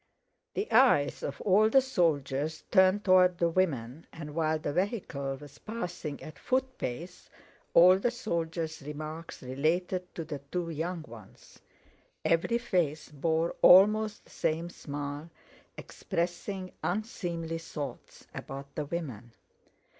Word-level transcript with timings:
The 0.55 0.67
eyes 0.71 1.21
of 1.21 1.39
all 1.41 1.69
the 1.69 1.79
soldiers 1.79 2.63
turned 2.71 3.05
toward 3.05 3.37
the 3.37 3.49
women, 3.51 4.07
and 4.11 4.33
while 4.33 4.57
the 4.57 4.73
vehicle 4.73 5.35
was 5.35 5.59
passing 5.59 6.23
at 6.23 6.39
foot 6.39 6.79
pace 6.79 7.29
all 7.75 7.99
the 7.99 8.09
soldiers' 8.09 8.81
remarks 8.81 9.43
related 9.43 10.15
to 10.15 10.23
the 10.25 10.39
two 10.51 10.71
young 10.71 11.03
ones. 11.03 11.59
Every 12.25 12.57
face 12.57 13.09
bore 13.09 13.55
almost 13.61 14.23
the 14.23 14.31
same 14.31 14.71
smile, 14.71 15.29
expressing 15.77 16.71
unseemly 16.81 17.59
thoughts 17.59 18.25
about 18.33 18.73
the 18.73 18.85
women. 18.85 19.33